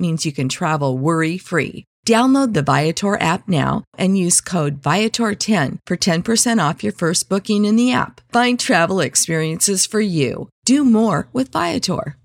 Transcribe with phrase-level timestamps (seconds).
[0.00, 1.84] means you can travel worry free.
[2.06, 7.66] Download the Viator app now and use code Viator10 for 10% off your first booking
[7.66, 8.22] in the app.
[8.32, 10.48] Find travel experiences for you.
[10.64, 12.16] Do more with Viator.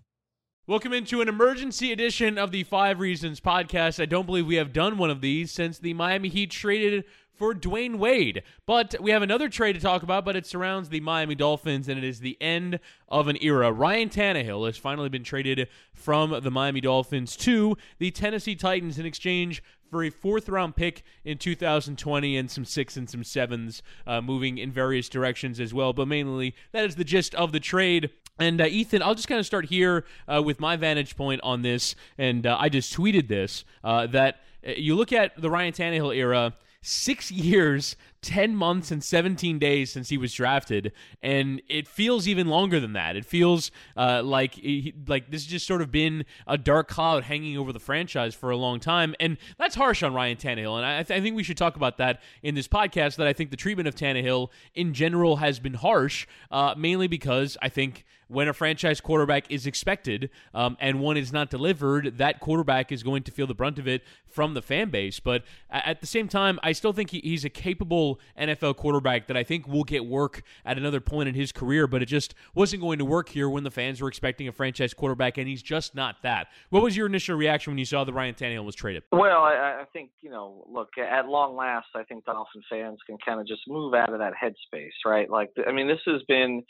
[0.66, 4.02] Welcome into an emergency edition of the Five Reasons podcast.
[4.02, 7.04] I don't believe we have done one of these since the Miami Heat traded
[7.38, 8.44] for Dwyane Wade.
[8.66, 11.98] But we have another trade to talk about, but it surrounds the Miami Dolphins, and
[11.98, 13.72] it is the end of an era.
[13.72, 19.06] Ryan Tannehill has finally been traded from the Miami Dolphins to the Tennessee Titans in
[19.06, 24.22] exchange for a fourth round pick in 2020 and some six and some sevens uh,
[24.22, 25.94] moving in various directions as well.
[25.94, 28.10] But mainly, that is the gist of the trade.
[28.38, 31.62] And uh, Ethan, I'll just kind of start here uh, with my vantage point on
[31.62, 31.96] this.
[32.18, 36.16] And uh, I just tweeted this uh, that uh, you look at the Ryan Tannehill
[36.16, 36.54] era
[36.86, 40.92] six years, 10 months, and 17 days since he was drafted.
[41.22, 43.16] And it feels even longer than that.
[43.16, 47.24] It feels uh, like, he, like this has just sort of been a dark cloud
[47.24, 49.16] hanging over the franchise for a long time.
[49.20, 50.78] And that's harsh on Ryan Tannehill.
[50.78, 53.34] And I, th- I think we should talk about that in this podcast that I
[53.34, 58.06] think the treatment of Tannehill in general has been harsh, uh, mainly because I think
[58.28, 63.04] when a franchise quarterback is expected um, and one is not delivered, that quarterback is
[63.04, 65.20] going to feel the brunt of it from the fan base.
[65.20, 69.38] But at the same time, I still think he, he's a capable NFL quarterback that
[69.38, 72.82] I think will get work at another point in his career, but it just wasn't
[72.82, 75.96] going to work here when the fans were expecting a franchise quarterback, and he's just
[75.96, 76.48] not that.
[76.70, 79.04] What was your initial reaction when you saw that Ryan Tannehill was traded?
[79.12, 83.18] Well, I, I think, you know, look, at long last, I think Dolphin fans can
[83.26, 85.30] kind of just move out of that headspace, right?
[85.30, 86.64] Like, I mean, this has been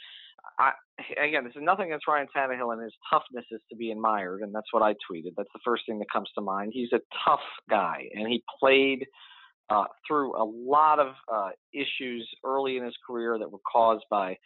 [0.60, 0.72] I,
[1.24, 4.54] again, this is nothing against Ryan Tannehill and his toughness is to be admired, and
[4.54, 5.34] that's what I tweeted.
[5.38, 6.72] That's the first thing that comes to mind.
[6.74, 9.06] He's a tough guy, and he played
[9.70, 14.38] uh, through a lot of uh, issues early in his career that were caused by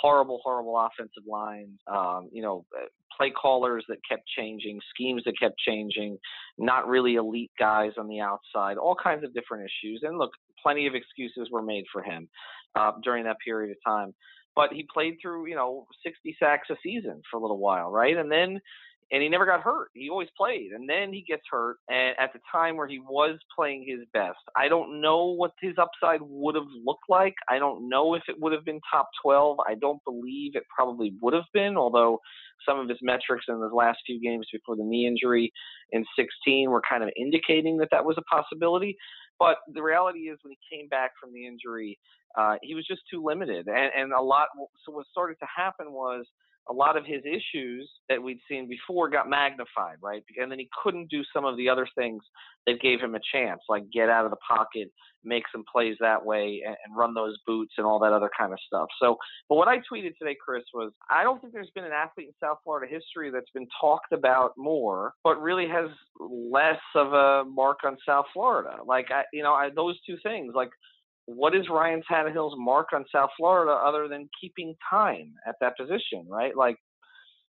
[0.00, 1.78] horrible, horrible offensive lines.
[1.86, 6.18] Um, you know, uh, play callers that kept changing, schemes that kept changing,
[6.58, 10.00] not really elite guys on the outside, all kinds of different issues.
[10.02, 10.30] And look,
[10.60, 12.28] plenty of excuses were made for him
[12.74, 14.14] uh, during that period of time
[14.56, 18.16] but he played through you know 60 sacks a season for a little while, right?
[18.16, 18.60] And then
[19.12, 19.90] and he never got hurt.
[19.94, 21.76] He always played, and then he gets hurt.
[21.88, 25.74] And at the time where he was playing his best, I don't know what his
[25.78, 27.34] upside would have looked like.
[27.48, 29.58] I don't know if it would have been top 12.
[29.68, 32.18] I don't believe it probably would have been, although
[32.66, 35.52] some of his metrics in the last few games before the knee injury
[35.92, 38.96] in 16 were kind of indicating that that was a possibility.
[39.38, 41.98] But the reality is, when he came back from the injury,
[42.38, 43.68] uh, he was just too limited.
[43.68, 44.48] And, and a lot,
[44.84, 46.24] so what started to happen was
[46.68, 50.22] a lot of his issues that we'd seen before got magnified, right?
[50.40, 52.22] And then he couldn't do some of the other things
[52.66, 54.88] that gave him a chance, like get out of the pocket,
[55.24, 58.58] make some plays that way, and, run those boots and all that other kind of
[58.66, 58.86] stuff.
[59.02, 59.16] So,
[59.48, 62.34] but what I tweeted today, Chris, was I don't think there's been an athlete in
[62.40, 67.78] South Florida history that's been talked about more, but really has less of a mark
[67.84, 68.76] on South Florida.
[68.86, 70.70] Like, I, you know, I, those two things, like
[71.26, 76.26] what is Ryan Tannehill's mark on South Florida other than keeping time at that position,
[76.28, 76.56] right?
[76.56, 76.76] Like,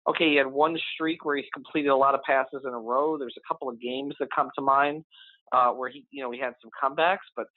[0.08, 3.18] okay, he had one streak where he completed a lot of passes in a row.
[3.18, 5.04] There's a couple of games that come to mind
[5.52, 7.48] uh, where he, you know, he had some comebacks, but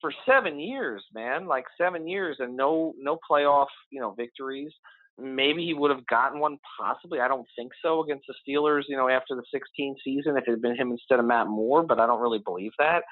[0.00, 4.72] for seven years, man, like seven years and no no playoff, you know, victories.
[5.18, 7.20] Maybe he would have gotten one, possibly.
[7.20, 10.50] I don't think so against the Steelers, you know, after the 16 season if it
[10.50, 13.02] had been him instead of Matt Moore, but I don't really believe that.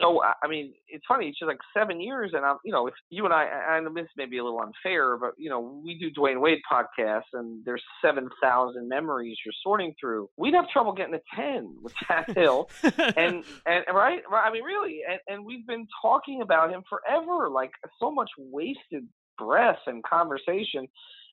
[0.00, 1.28] So I mean, it's funny.
[1.28, 3.92] It's just like seven years, and I'm, you know, if you and I, I know
[3.94, 7.64] this may be a little unfair, but you know, we do Dwyane Wade podcasts, and
[7.64, 10.28] there's seven thousand memories you're sorting through.
[10.36, 15.00] We'd have trouble getting a ten with Pat Hill, and and right, I mean, really,
[15.08, 19.08] and and we've been talking about him forever, like so much wasted
[19.38, 20.86] breath and conversation.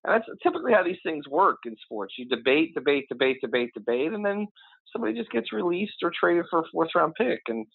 [0.04, 2.14] And that's typically how these things work in sports.
[2.18, 4.48] You debate, debate, debate, debate, debate, and then
[4.94, 7.42] somebody just gets released or traded for a fourth round pick.
[7.48, 7.66] And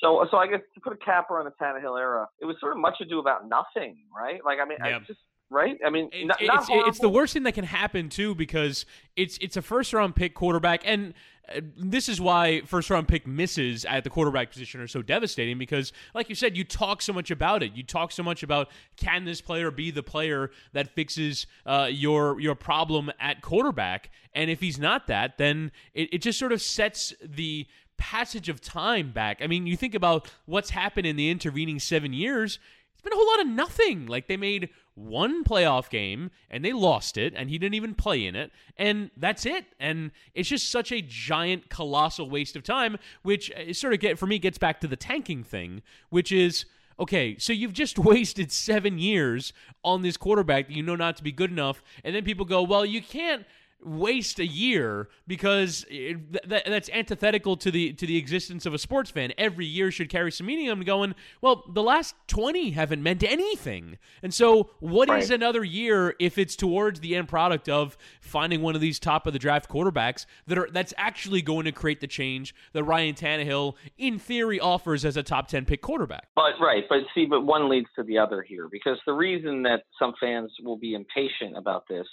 [0.00, 2.72] so, so I guess to put a capper on the Tannehill era, it was sort
[2.72, 4.40] of much ado about nothing, right?
[4.44, 5.78] Like, I mean, I just right?
[5.84, 8.86] I mean, It's, not, it's, not it's the worst thing that can happen too because
[9.16, 11.12] it's it's a first round pick quarterback and.
[11.54, 15.58] uh, This is why first round pick misses at the quarterback position are so devastating
[15.58, 17.72] because, like you said, you talk so much about it.
[17.74, 22.40] You talk so much about can this player be the player that fixes uh, your
[22.40, 26.62] your problem at quarterback, and if he's not that, then it, it just sort of
[26.62, 27.66] sets the
[27.96, 29.40] passage of time back.
[29.40, 32.58] I mean, you think about what's happened in the intervening seven years.
[32.92, 34.06] It's been a whole lot of nothing.
[34.06, 38.26] Like they made one playoff game and they lost it, and he didn't even play
[38.26, 39.64] in it, and that's it.
[39.80, 44.00] And it's just such a giant, colossal waste of time, which uh, is sort of
[44.00, 46.64] get for me gets back to the tanking thing, which is.
[47.00, 51.22] Okay, so you've just wasted seven years on this quarterback that you know not to
[51.22, 53.46] be good enough, and then people go, "Well, you can't
[53.84, 58.74] waste a year because it, th- th- that's antithetical to the to the existence of
[58.74, 59.32] a sports fan.
[59.38, 60.68] Every year should carry some meaning.
[60.70, 63.98] I'm going, well, the last 20 haven't meant anything.
[64.22, 65.36] And so what is Right.
[65.40, 69.32] another year if it's towards the end product of finding one of these top of
[69.32, 73.74] the draft quarterbacks that are that's actually going to create the change that Ryan Tannehill
[73.98, 76.28] in theory offers as a top 10 pick quarterback.
[76.34, 79.82] But right, but see, but one leads to the other here because the reason that
[79.98, 82.06] some fans will be impatient about this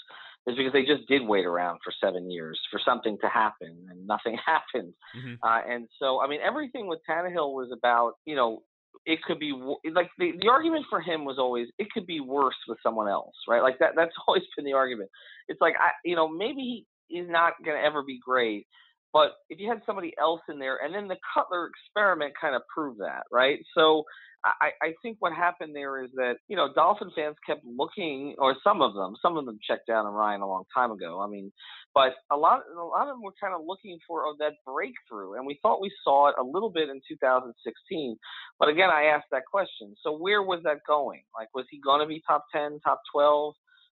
[0.49, 4.07] is because they just did wait around for seven years for something to happen and
[4.07, 4.93] nothing happened.
[5.15, 5.37] Mhm.
[5.43, 8.63] Uh, and so, I mean, everything with Tannehill was about, you know,
[9.05, 9.53] it could be
[9.93, 13.35] like the, the argument for him was always it could be worse with someone else,
[13.47, 13.61] right?
[13.61, 15.09] Like that that's always been the argument.
[15.47, 18.67] It's like I, you know, maybe he is not going to ever be great,
[19.13, 22.61] but if you had somebody else in there, and then the Cutler experiment kind of
[22.73, 23.59] proved that, right?
[23.75, 24.03] So
[24.44, 28.56] I, I think what happened there is that you know Dolphin fans kept looking, or
[28.63, 31.19] some of them, some of them checked down on Ryan a long time ago.
[31.19, 31.51] I mean,
[31.94, 35.33] but a lot, a lot of them were kind of looking for oh, that breakthrough,
[35.33, 38.18] and we thought we saw it a little bit in 2016.
[38.59, 39.95] But again, I asked that question.
[40.03, 41.24] So where was that going?
[41.38, 43.53] Like, was he going to be top 10, top 12,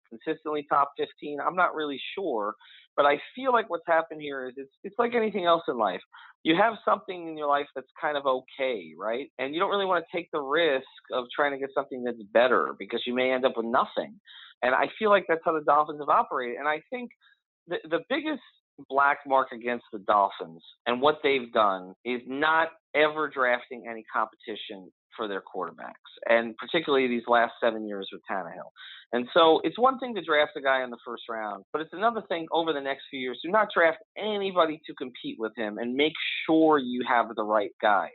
[0.10, 1.40] consistently top 15?
[1.46, 2.56] I'm not really sure.
[2.96, 6.02] But I feel like what's happened here is it's it's like anything else in life.
[6.44, 9.28] You have something in your life that's kind of okay, right?
[9.38, 12.22] And you don't really want to take the risk of trying to get something that's
[12.34, 14.20] better because you may end up with nothing.
[14.64, 16.58] And I feel like that's how the Dolphins have operated.
[16.58, 17.12] And I think
[17.68, 18.42] the the biggest
[18.90, 24.92] black mark against the Dolphins and what they've done is not ever drafting any competition
[25.16, 25.94] for their quarterbacks,
[26.28, 28.72] and particularly these last seven years with Tannehill.
[29.14, 31.94] And so it's one thing to draft a guy in the first round, but it's
[31.94, 35.78] another thing over the next few years to not draft anybody to compete with him
[35.78, 36.14] and make
[36.46, 38.10] sure you have the right guy.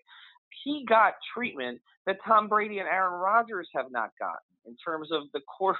[0.64, 5.22] He got treatment that Tom Brady and Aaron Rodgers have not gotten in terms of
[5.32, 5.78] the quarter,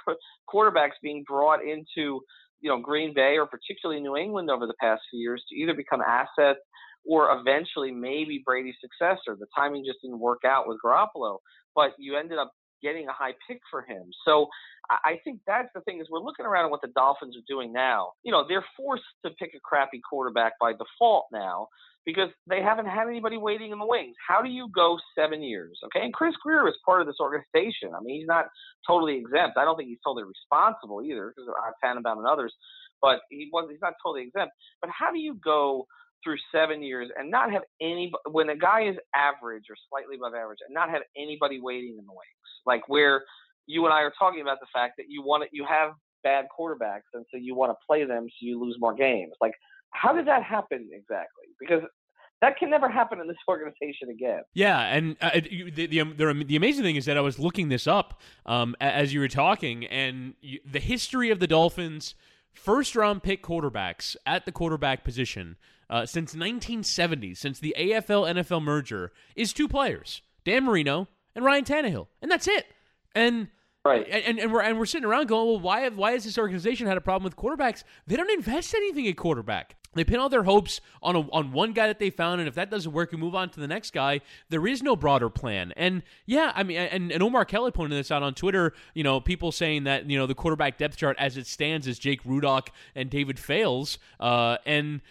[0.53, 2.21] quarterbacks being brought into
[2.61, 5.73] you know Green Bay or particularly New England over the past few years to either
[5.73, 6.59] become assets
[7.07, 9.37] or eventually maybe Brady's successor.
[9.39, 11.37] The timing just didn't work out with Garoppolo,
[11.75, 12.51] but you ended up
[12.81, 14.03] getting a high pick for him.
[14.25, 14.47] So
[14.89, 17.73] I think that's the thing is we're looking around at what the Dolphins are doing
[17.73, 18.11] now.
[18.23, 21.67] You know, they're forced to pick a crappy quarterback by default now
[22.05, 24.15] because they haven't had anybody waiting in the wings.
[24.25, 25.77] How do you go seven years?
[25.85, 27.91] Okay, and Chris Grier is part of this organization.
[27.93, 28.45] I mean, he's not
[28.87, 29.57] totally exempt.
[29.57, 32.53] I don't think he's totally responsible either because of Tannenbaum and others,
[33.01, 34.53] but he was he's not totally exempt.
[34.79, 35.85] But how do you go
[36.23, 40.33] through seven years and not have any when a guy is average or slightly above
[40.33, 43.23] average and not have anybody waiting in the wings like where
[43.65, 45.91] you and I are talking about the fact that you want to, you have
[46.23, 49.33] bad quarterbacks and so you want to play them so you lose more games.
[49.41, 49.53] Like
[49.91, 51.45] how did that happen exactly?
[51.59, 51.81] Because
[52.41, 54.41] that can never happen in this organization again.
[54.53, 57.87] Yeah, and uh, the, the the the amazing thing is that I was looking this
[57.87, 62.15] up um, as you were talking, and you, the history of the Dolphins'
[62.53, 65.55] first round pick quarterbacks at the quarterback position
[65.89, 71.65] uh, since 1970, since the AFL NFL merger, is two players: Dan Marino and Ryan
[71.65, 72.65] Tannehill, and that's it.
[73.15, 73.47] And
[73.87, 74.07] Right.
[74.09, 76.87] and, and we're and we're sitting around going, well, why have, why has this organization
[76.87, 77.83] had a problem with quarterbacks?
[78.05, 79.75] They don't invest anything at quarterback.
[79.93, 82.55] They pin all their hopes on a, on one guy that they found, and if
[82.55, 84.21] that doesn't work, you move on to the next guy.
[84.49, 85.73] There is no broader plan.
[85.77, 88.73] And yeah, I mean, and, and Omar Kelly pointed this out on Twitter.
[88.93, 91.97] You know, people saying that you know the quarterback depth chart as it stands is
[91.97, 95.01] Jake Rudock and David Fales, uh, and.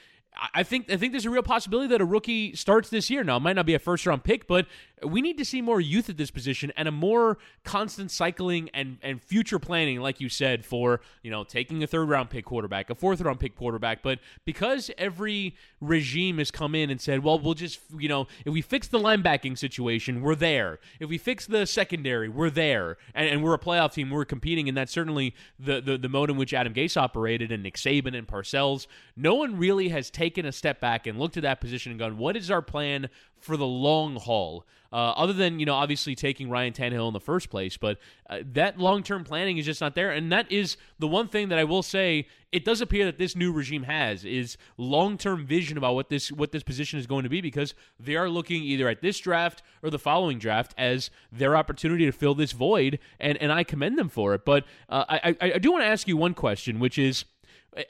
[0.55, 3.25] I think I think there's a real possibility that a rookie starts this year.
[3.25, 4.67] Now, it might not be a first round pick, but
[5.03, 8.99] we need to see more youth at this position and a more constant cycling and,
[9.03, 12.91] and future planning, like you said, for you know taking a third round pick quarterback,
[12.91, 14.03] a fourth round pick quarterback.
[14.03, 18.53] But because every regime has come in and said, well, we'll just you know if
[18.53, 20.81] we fix the linebacking situation, we're there.
[21.01, 24.69] If we fix the secondary, we're there, and, and we're a playoff team, we're competing,
[24.69, 28.17] and that's certainly the, the the mode in which Adam Gase operated and Nick Saban
[28.17, 28.87] and Parcells.
[29.17, 31.99] No one really has taken taken a step back and looked at that position and
[32.01, 34.67] gone, what is our plan for the long haul?
[34.93, 37.99] Uh, other than you know obviously taking Ryan Tannehill in the first place, but
[38.31, 41.49] uh, that long term planning is just not there, and that is the one thing
[41.49, 45.45] that I will say it does appear that this new regime has is long term
[45.45, 48.63] vision about what this what this position is going to be because they are looking
[48.63, 52.99] either at this draft or the following draft as their opportunity to fill this void,
[53.21, 54.45] and and I commend them for it.
[54.45, 57.25] But uh, I, I I do want to ask you one question, which is,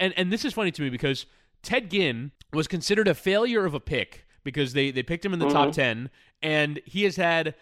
[0.00, 1.26] and and this is funny to me because
[1.62, 5.38] Ted Ginn was considered a failure of a pick because they they picked him in
[5.38, 5.54] the mm-hmm.
[5.54, 6.10] top ten,
[6.42, 7.54] and he has had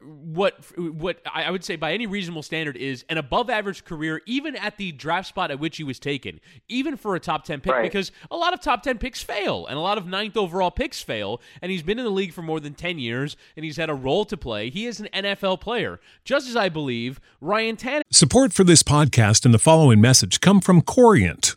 [0.00, 4.54] what what I would say by any reasonable standard is an above average career, even
[4.54, 6.38] at the draft spot at which he was taken,
[6.68, 7.82] even for a top ten pick, right.
[7.82, 11.00] because a lot of top ten picks fail and a lot of ninth overall picks
[11.00, 11.40] fail.
[11.62, 13.94] And he's been in the league for more than ten years and he's had a
[13.94, 14.68] role to play.
[14.68, 18.02] He is an NFL player, just as I believe Ryan Tannehill.
[18.10, 21.56] Support for this podcast and the following message come from Corient.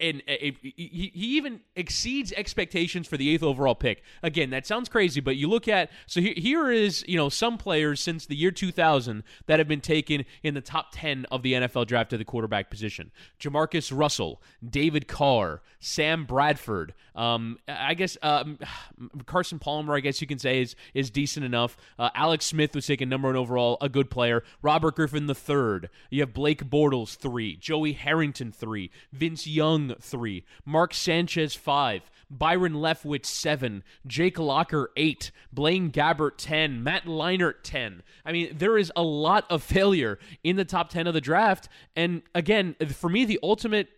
[0.00, 4.02] and he, he even exceeds expectations for the eighth overall pick.
[4.22, 8.00] Again, that sounds crazy, but you look at so here, is you know some players
[8.00, 11.86] since the year 2000 that have been taken in the top 10 of the NFL
[11.86, 16.94] draft at the quarterback position: Jamarcus Russell, David Carr, Sam Bradford.
[17.14, 18.58] Um, I guess um,
[19.26, 21.76] Carson Palmer, I guess you can say is is decent enough.
[21.98, 24.44] Uh, Alex Smith was taken number one overall, a good player.
[24.62, 25.90] Robert Griffin the third.
[26.10, 32.74] You have Blake Bortles three, Joey Harrington three, Vince Young three, Mark Sanchez five, Byron
[32.74, 38.02] Leftwich seven, Jake Locker eight, Blaine Gabbert ten, Matt Leinart ten.
[38.24, 41.68] I mean, there is a lot of failure in the top ten of the draft,
[41.96, 43.88] and again, for me, the ultimate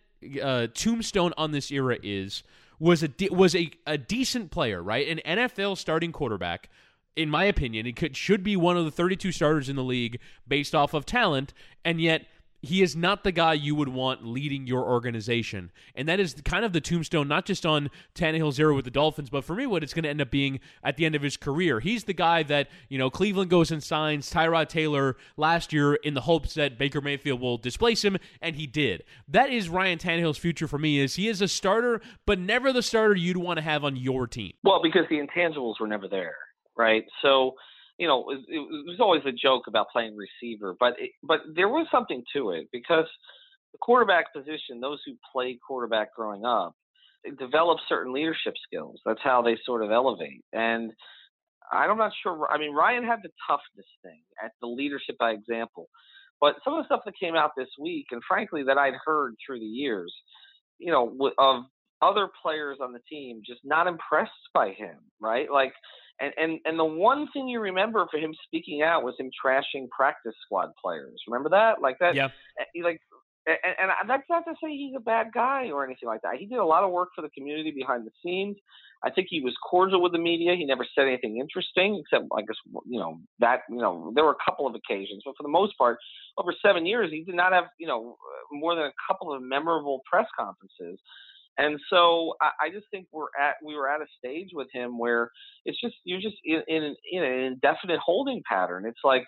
[0.41, 2.43] uh, tombstone on this era is
[2.79, 5.07] was a de- was a, a decent player, right?
[5.07, 6.69] An NFL starting quarterback
[7.15, 10.19] in my opinion, he could should be one of the 32 starters in the league
[10.47, 12.25] based off of talent, and yet
[12.61, 15.71] he is not the guy you would want leading your organization.
[15.95, 19.29] And that is kind of the tombstone, not just on Tannehill's era with the Dolphins,
[19.29, 21.37] but for me, what it's going to end up being at the end of his
[21.37, 21.79] career.
[21.79, 26.13] He's the guy that, you know, Cleveland goes and signs Tyrod Taylor last year in
[26.13, 29.03] the hopes that Baker Mayfield will displace him, and he did.
[29.27, 32.83] That is Ryan Tannehill's future for me, is he is a starter, but never the
[32.83, 34.53] starter you'd want to have on your team.
[34.63, 36.35] Well, because the intangibles were never there,
[36.77, 37.05] right?
[37.21, 37.55] So
[38.01, 41.69] you know, it, it was always a joke about playing receiver, but it, but there
[41.69, 43.05] was something to it because
[43.73, 46.73] the quarterback position, those who played quarterback growing up,
[47.37, 48.99] develop certain leadership skills.
[49.05, 50.43] That's how they sort of elevate.
[50.51, 50.91] And
[51.71, 52.47] I'm not sure.
[52.49, 55.87] I mean, Ryan had the toughness thing at the leadership by example,
[56.41, 59.35] but some of the stuff that came out this week, and frankly that I'd heard
[59.45, 60.11] through the years,
[60.79, 61.65] you know, of
[62.01, 65.51] other players on the team just not impressed by him, right?
[65.51, 65.73] Like
[66.21, 69.89] and, and and the one thing you remember for him speaking out was him trashing
[69.89, 71.19] practice squad players.
[71.27, 71.81] Remember that?
[71.81, 72.15] Like that?
[72.15, 72.29] Yeah.
[72.59, 73.01] Eh, eh, like,
[73.47, 76.21] eh, eh, and, and that's not to say he's a bad guy or anything like
[76.21, 76.35] that.
[76.37, 78.57] He did a lot of work for the community behind the scenes.
[79.03, 80.55] I think he was cordial with the media.
[80.55, 84.35] He never said anything interesting, except I guess you know that you know there were
[84.39, 85.97] a couple of occasions, but for the most part,
[86.37, 88.15] over seven years, he did not have you know
[88.51, 90.99] more than a couple of memorable press conferences.
[91.57, 94.97] And so I, I just think we're at we were at a stage with him
[94.97, 95.29] where
[95.65, 98.85] it's just you're just in, in, in an indefinite holding pattern.
[98.85, 99.23] It's like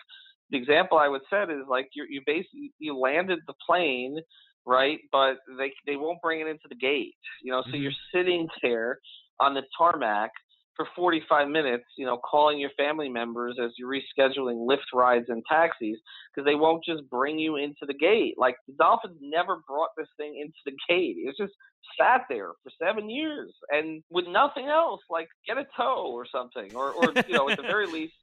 [0.50, 4.18] the example I would set is like you you basically you landed the plane
[4.66, 7.14] right, but they they won't bring it into the gate.
[7.42, 7.82] You know, so mm-hmm.
[7.82, 8.98] you're sitting there
[9.40, 10.30] on the tarmac
[10.76, 15.42] for 45 minutes, you know, calling your family members as you're rescheduling Lyft rides and
[15.48, 15.98] taxis
[16.34, 18.34] because they won't just bring you into the gate.
[18.36, 21.16] Like the Dolphins never brought this thing into the gate.
[21.18, 21.54] It just
[22.00, 26.74] sat there for seven years and with nothing else, like get a toe or something,
[26.74, 28.14] or, or you know, at the very least,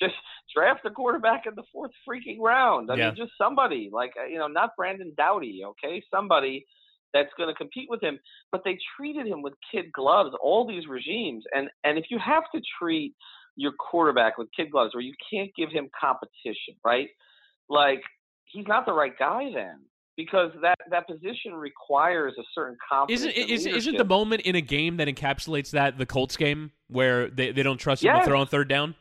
[0.00, 0.14] just
[0.54, 2.90] draft a quarterback in the fourth freaking round.
[2.90, 3.06] I yeah.
[3.06, 6.66] mean, just somebody like uh, you know, not Brandon Doughty, okay, somebody
[7.12, 8.18] that's going to compete with him.
[8.52, 11.44] But they treated him with kid gloves, all these regimes.
[11.54, 13.14] And, and if you have to treat
[13.56, 17.08] your quarterback with kid gloves where you can't give him competition, right?
[17.68, 18.02] Like,
[18.44, 19.80] he's not the right guy then
[20.16, 23.22] because that that position requires a certain confidence.
[23.36, 27.30] Isn't is, isn't the moment in a game that encapsulates that the Colts game where
[27.30, 28.94] they, they don't trust him to throw on third down?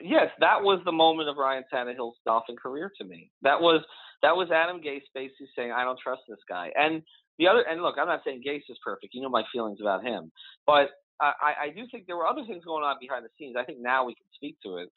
[0.00, 3.30] Yes, that was the moment of Ryan Tannehill's Dolphin career to me.
[3.42, 3.84] That was
[4.22, 7.02] that was Adam Gase basically saying, "I don't trust this guy." And
[7.38, 9.14] the other, and look, I'm not saying Gase is perfect.
[9.14, 10.30] You know my feelings about him,
[10.66, 13.56] but I, I do think there were other things going on behind the scenes.
[13.58, 14.88] I think now we can speak to it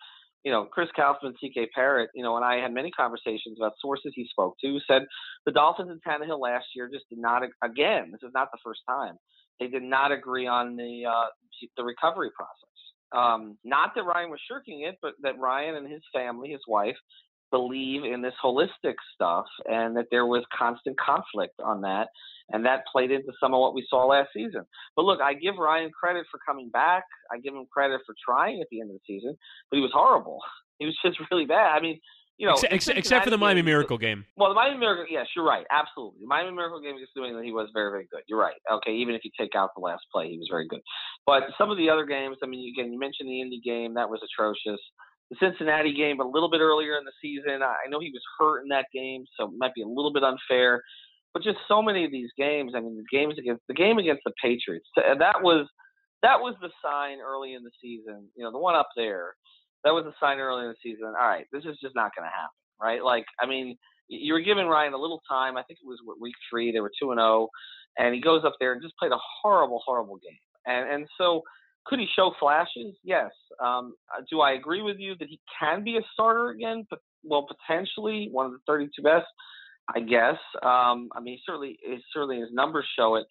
[0.47, 4.13] you know, Chris Kouffman, CK Parrott, you know, and I had many conversations about sources
[4.15, 5.01] he spoke to said
[5.45, 8.79] the Dolphins and Tannehill last year just did not, again, this is not the first
[8.87, 9.15] time,
[9.59, 11.25] they did not agree on the uh,
[11.75, 12.77] the recovery process.
[13.11, 16.95] Um, not that Ryan was shirking it, but that Ryan and his family, his wife,
[17.51, 22.07] believe in this holistic stuff and that there was constant conflict on that.
[22.49, 24.63] And that played into some of what we saw last season.
[24.95, 27.03] But look, I give Ryan credit for coming back.
[27.31, 29.37] I give him credit for trying at the end of the season,
[29.69, 30.39] but he was horrible.
[30.79, 31.73] He was just really bad.
[31.75, 31.99] I mean,
[32.37, 34.25] you know, except, except for the Miami Miracle game.
[34.37, 36.19] Well, the Miami Miracle, yes, you're right, absolutely.
[36.21, 38.21] The Miami Miracle game against New England, he was very, very good.
[38.27, 38.53] You're right.
[38.71, 40.81] Okay, even if you take out the last play, he was very good.
[41.25, 44.07] But some of the other games, I mean, again, you mentioned the Indy game, that
[44.07, 44.79] was atrocious
[45.29, 47.61] the Cincinnati game a little bit earlier in the season.
[47.61, 50.23] I know he was hurt in that game, so it might be a little bit
[50.23, 50.81] unfair.
[51.33, 52.73] But just so many of these games.
[52.75, 54.87] I mean, the games against the game against the Patriots.
[54.95, 55.67] That was
[56.23, 58.27] that was the sign early in the season.
[58.35, 59.35] You know, the one up there.
[59.83, 61.07] That was a sign early in the season.
[61.07, 63.03] All right, this is just not going to happen, right?
[63.03, 65.57] Like, I mean, you were giving Ryan a little time.
[65.57, 66.71] I think it was week three.
[66.71, 67.49] They were two and zero, oh,
[67.97, 70.39] and he goes up there and just played a horrible, horrible game.
[70.65, 71.43] And and so
[71.87, 72.95] could he show flashes?
[73.03, 73.31] Yes.
[73.63, 76.85] Um, uh, do I agree with you that he can be a starter again?
[76.89, 79.25] But well, potentially one of the 32 best.
[79.93, 80.37] I guess.
[80.63, 81.77] Um, I mean, certainly,
[82.13, 83.25] certainly his numbers show it.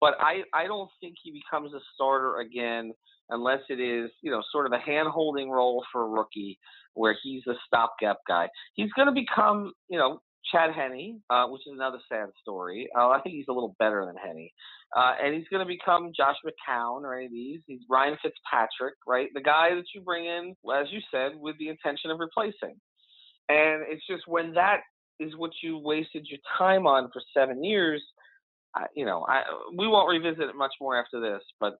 [0.00, 2.92] But I, I don't think he becomes a starter again
[3.30, 6.58] unless it is, you know, sort of a hand-holding role for a rookie
[6.94, 8.48] where he's a stopgap guy.
[8.74, 10.20] He's going to become, you know,
[10.50, 12.88] Chad Henne, uh, which is another sad story.
[12.96, 14.48] Uh, I think he's a little better than Henne.
[14.96, 17.60] Uh, and he's going to become Josh McCown or any of these.
[17.66, 19.28] He's Ryan Fitzpatrick, right?
[19.34, 22.76] The guy that you bring in, as you said, with the intention of replacing.
[23.48, 24.80] And it's just when that
[25.20, 28.02] is what you wasted your time on for seven years,
[28.74, 29.42] I, you know, I,
[29.76, 31.74] we won't revisit it much more after this, but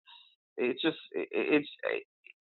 [0.56, 1.68] it's just, it, it's,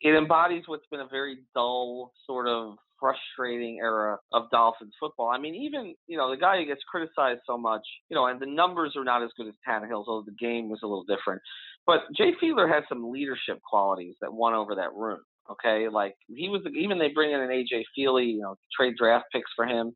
[0.01, 5.29] it embodies what's been a very dull sort of frustrating era of Dolphins football.
[5.29, 8.39] I mean, even you know the guy who gets criticized so much, you know, and
[8.39, 11.41] the numbers are not as good as Tannehill's, although the game was a little different.
[11.85, 15.19] But Jay Fiedler had some leadership qualities that won over that room.
[15.49, 19.25] Okay, like he was even they bring in an AJ Feeley, you know, trade draft
[19.33, 19.93] picks for him,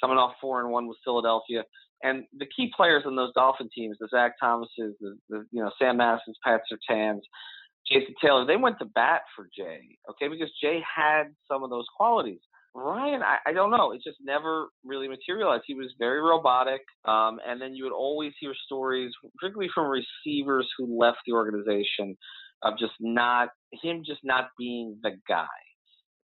[0.00, 1.62] coming off four and one with Philadelphia.
[2.02, 5.70] And the key players in those Dolphin teams, the Zach Thomases, the, the you know
[5.78, 7.20] Sam Madison's, Pat Surtains,
[7.90, 11.86] Jason Taylor, they went to bat for Jay, okay, because Jay had some of those
[11.96, 12.40] qualities.
[12.72, 13.90] Ryan, I, I don't know.
[13.92, 15.64] It just never really materialized.
[15.66, 20.68] He was very robotic, um, and then you would always hear stories, particularly from receivers
[20.78, 22.16] who left the organization,
[22.62, 23.48] of just not
[23.82, 25.46] him just not being the guy.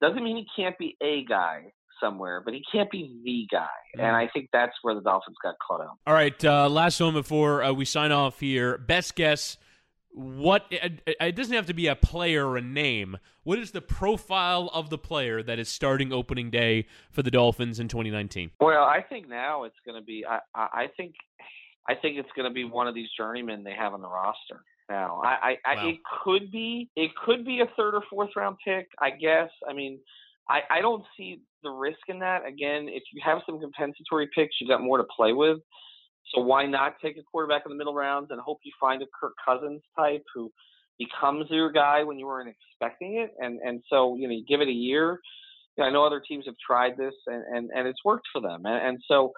[0.01, 3.67] Doesn't mean he can't be a guy somewhere, but he can't be the guy.
[3.95, 4.07] Yeah.
[4.07, 5.97] And I think that's where the Dolphins got caught out.
[6.07, 8.79] All right, uh, last one before uh, we sign off here.
[8.79, 9.57] Best guess
[10.13, 13.17] what it, it, doesn't have to be a player or a name.
[13.43, 17.79] What is the profile of the player that is starting opening day for the Dolphins
[17.79, 18.51] in 2019?
[18.59, 20.25] Well, I think now it's going to be.
[20.27, 21.15] I, I think,
[21.87, 24.63] I think it's going to be one of these journeymen they have on the roster.
[24.89, 25.81] Now, I, I, wow.
[25.83, 28.87] I, it could be, it could be a third or fourth round pick.
[28.99, 29.49] I guess.
[29.67, 29.99] I mean,
[30.49, 32.45] I, I don't see the risk in that.
[32.45, 35.59] Again, if you have some compensatory picks, you got more to play with.
[36.33, 39.05] So why not take a quarterback in the middle rounds and hope you find a
[39.19, 40.51] Kirk Cousins type who
[40.97, 43.31] becomes your guy when you weren't expecting it?
[43.39, 45.19] And and so you know you give it a year.
[45.77, 48.41] You know, I know other teams have tried this and and, and it's worked for
[48.41, 48.65] them.
[48.65, 49.33] And, and so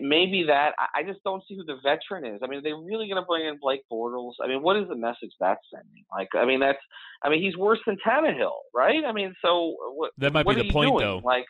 [0.00, 2.40] maybe that I just don't see who the veteran is.
[2.42, 4.32] I mean, are they really going to bring in Blake Bortles?
[4.42, 6.04] I mean, what is the message that's sending?
[6.10, 6.78] Like, I mean, that's
[7.22, 9.04] I mean, he's worse than Tannehill, right?
[9.06, 10.12] I mean, so what?
[10.18, 11.04] That might what be the point, doing?
[11.04, 11.20] though.
[11.22, 11.44] Like,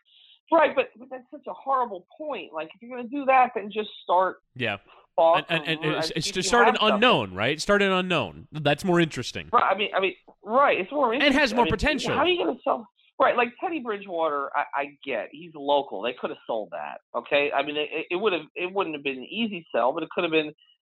[0.52, 2.52] Right, but, but that's such a horrible point.
[2.52, 4.36] Like if you're going to do that, then just start.
[4.54, 4.76] Yeah.
[5.16, 7.38] And, and, and, and uh, it's to start an unknown, something.
[7.38, 7.60] right?
[7.60, 8.48] Start an unknown.
[8.50, 9.48] That's more interesting.
[9.52, 9.62] Right.
[9.62, 10.78] I mean, I mean, right.
[10.80, 11.34] It's more interesting.
[11.34, 12.14] And has more I mean, potential.
[12.14, 12.88] How are you going to sell?
[13.16, 16.02] Right, like Teddy Bridgewater, I, I get he's local.
[16.02, 16.98] They could have sold that.
[17.16, 20.02] Okay, I mean, it, it would have it wouldn't have been an easy sell, but
[20.02, 20.52] it could have been.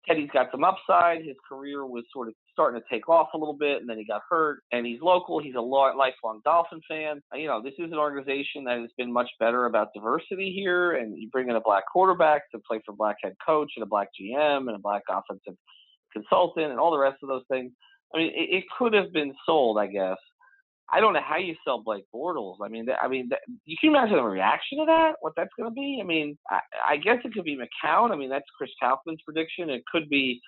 [0.08, 1.24] Teddy's got some upside.
[1.24, 4.06] His career was sort of starting to take off a little bit, and then he
[4.06, 4.62] got hurt.
[4.72, 5.39] And he's local.
[5.39, 7.22] He's a lifelong Dolphin fan.
[7.36, 11.15] You know, this is an organization that has been much better about diversity here, and
[11.15, 14.08] you bring in a black quarterback to play for black head coach and a black
[14.20, 15.56] GM and a black offensive
[16.12, 17.72] consultant and all the rest of those things.
[18.15, 20.17] I mean, it, it could have been sold, I guess.
[20.91, 22.58] I don't know how you sell Blake Bortles.
[22.63, 23.30] I mean, I mean,
[23.65, 25.15] you can imagine the reaction to that.
[25.20, 26.00] What that's going to be.
[26.02, 26.60] I mean, I,
[26.91, 28.12] I guess it could be McCown.
[28.12, 29.70] I mean, that's Chris Kouffman's prediction.
[29.70, 30.39] It could be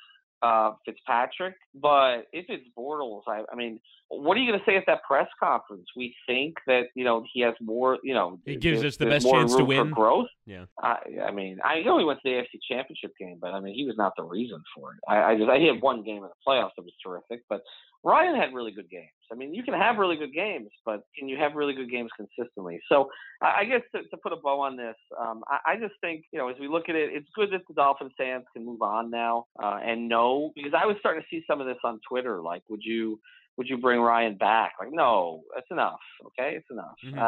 [0.41, 1.55] uh, Fitzpatrick.
[1.75, 5.03] But if it's Bortles, I, I mean, what are you going to say at that
[5.03, 5.85] press conference?
[5.95, 7.97] We think that you know he has more.
[8.03, 9.91] You know, it gives us the best chance to win.
[9.91, 10.27] growth.
[10.45, 10.65] Yeah.
[10.81, 10.97] I,
[11.27, 13.95] I mean, I only went to the AFC Championship game, but I mean, he was
[13.97, 14.99] not the reason for it.
[15.07, 17.61] I, I just I had one game in the playoffs that was terrific, but
[18.03, 19.09] Ryan had really good games.
[19.31, 22.09] I mean, you can have really good games, but can you have really good games
[22.15, 22.79] consistently?
[22.89, 23.09] So
[23.41, 26.39] I guess to, to put a bow on this, um, I, I, just think, you
[26.39, 29.11] know, as we look at it, it's good that the Dolphins fans can move on
[29.11, 32.41] now uh, and know, because I was starting to see some of this on Twitter.
[32.41, 33.19] Like, would you
[33.57, 34.73] would you bring Ryan back?
[34.79, 35.99] Like, no, that's enough.
[36.27, 36.95] Okay, it's enough.
[37.05, 37.19] Mm-hmm.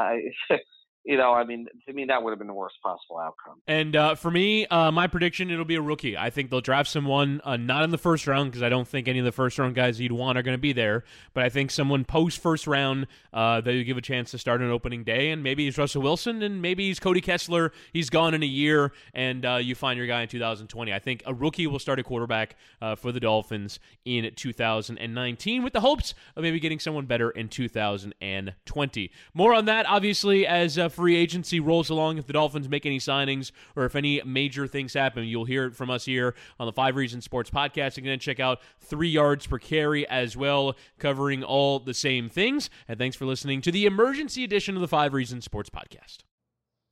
[0.52, 0.56] Uh,
[1.04, 3.60] you know, I mean, to me, that would have been the worst possible outcome.
[3.68, 6.16] And uh, for me, uh, my prediction, it'll be a rookie.
[6.16, 9.08] I think they'll draft someone uh, not in the first round because I don't think
[9.08, 11.04] any of the first round guys you'd want are going to be there.
[11.34, 14.62] But I think someone post first round uh, that you give a chance to start
[14.62, 17.72] an opening day, and maybe he's Russell Wilson, and maybe he's Cody Kessler.
[17.94, 20.94] He's gone in a year, and uh, you find your guy in 2020.
[20.94, 25.74] I think a rookie will start a quarterback uh, for the Dolphins in 2019 with
[25.74, 29.12] the hopes of maybe getting someone better in 2020.
[29.34, 33.52] More on that, obviously, as free agency rolls along, if the Dolphins make any signings
[33.76, 36.96] or if any major things happen, you'll hear it from us here on the Five
[36.96, 38.02] Reasons Sports Podcast.
[38.02, 42.70] Then check out Three Yards Per Carry as well, covering all the same things.
[42.88, 46.20] And thanks for listening to the emergency edition of the Five Reasons Sports Podcast.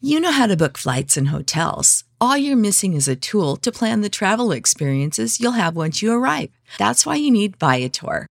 [0.01, 2.05] You know how to book flights and hotels.
[2.21, 6.13] All you're missing is a tool to plan the travel experiences you'll have once you
[6.13, 6.51] arrive.
[6.77, 8.25] That's why you need Viator.